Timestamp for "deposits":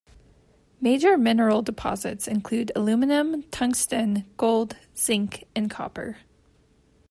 1.61-2.27